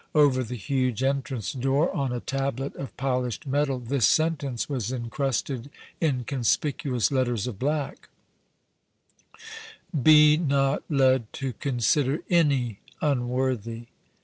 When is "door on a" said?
1.53-2.19